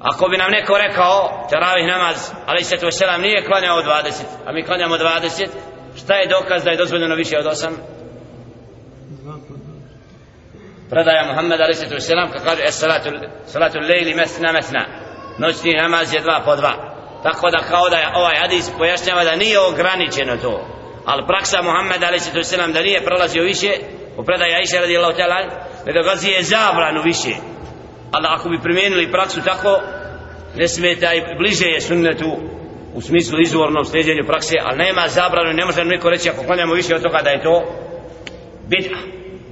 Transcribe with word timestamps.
ako 0.00 0.28
bi 0.28 0.36
nam 0.36 0.50
neko 0.50 0.78
rekao 0.78 1.46
teravih 1.50 1.86
namaz 1.86 2.32
ali 2.46 2.64
se 2.64 2.76
to 2.76 2.90
selam 2.90 3.20
nije 3.20 3.44
klanjao 3.44 3.82
20 3.82 4.22
a 4.46 4.52
mi 4.52 4.62
klanjamo 4.62 4.96
20 4.96 5.48
šta 5.96 6.14
je 6.14 6.28
dokaz 6.28 6.64
da 6.64 6.70
je 6.70 6.76
dozvoljeno 6.76 7.14
više 7.14 7.38
od 7.38 7.44
8 7.44 7.70
predaja 10.90 11.26
Muhammed 11.26 11.60
ali 11.60 11.74
se 11.74 11.88
to 11.88 12.00
selam 12.00 12.30
kad 12.32 12.44
kaže 12.44 12.62
salatu, 12.70 13.08
salatu 13.46 13.78
lejli 13.78 14.14
mesna 14.14 14.52
mesna. 14.52 14.84
Noćni 15.38 15.72
namaz 15.74 16.14
je 16.14 16.20
dva 16.20 16.42
po 16.44 16.56
dva. 16.56 16.74
Tako 17.22 17.50
da 17.50 17.58
kao 17.58 17.88
da 17.88 17.96
je 17.96 18.08
ovaj 18.14 18.36
hadis 18.36 18.70
pojašnjava 18.78 19.24
da 19.24 19.36
nije 19.36 19.60
ograničeno 19.60 20.36
to. 20.36 20.66
Ali 21.04 21.26
praksa 21.26 21.62
Muhammed 21.62 22.02
ali 22.02 22.20
se 22.20 22.32
to 22.32 22.42
selam 22.42 22.72
da 22.72 22.82
nije 22.82 23.04
prelazio 23.04 23.42
više 23.42 23.70
u 24.16 24.24
predaja 24.24 24.58
Iša 24.60 24.80
radijallahu 24.80 25.18
ta'ala 25.18 25.38
ne 25.86 25.92
dogazi 25.92 26.28
je 26.30 26.42
zabranu 26.42 27.02
više 27.04 27.32
ali 28.10 28.26
ako 28.28 28.48
bi 28.48 28.62
primijenili 28.62 29.12
praksu 29.12 29.40
tako 29.44 29.80
ne 30.56 30.68
smeta 30.68 31.14
i 31.14 31.22
bliže 31.38 31.66
je 31.66 31.80
sunnetu 31.80 32.36
u 32.94 33.00
smislu 33.00 33.40
izvornom 33.40 33.84
sljeđenju 33.84 34.24
prakse 34.26 34.56
ali 34.62 34.78
nema 34.78 35.08
zabranu 35.08 35.52
ne 35.52 35.64
može 35.64 35.84
niko 35.84 36.10
reći 36.10 36.30
ako 36.30 36.42
klanjamo 36.42 36.74
više 36.74 36.94
od 36.94 37.02
toga 37.02 37.20
da 37.24 37.30
je 37.30 37.42
to 37.42 37.64
bid'a. 38.68 39.18